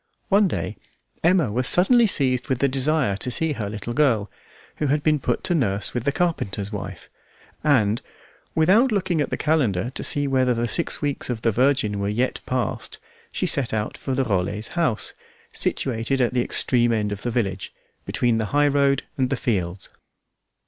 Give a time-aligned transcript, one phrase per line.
[0.29, 0.77] One day
[1.23, 4.31] Emma was suddenly seized with the desire to see her little girl,
[4.77, 7.07] who had been put to nurse with the carpenter's wife,
[7.63, 8.01] and,
[8.55, 12.09] without looking at the calendar to see whether the six weeks of the Virgin were
[12.09, 12.97] yet passed,
[13.31, 15.13] she set out for the Rollets' house,
[15.51, 17.71] situated at the extreme end of the village,
[18.03, 19.87] between the highroad and the fields.